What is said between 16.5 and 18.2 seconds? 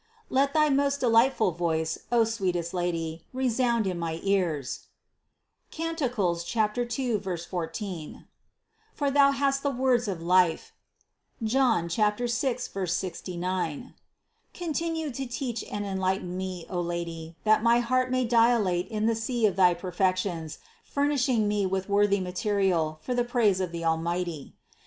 O Lady, that my heart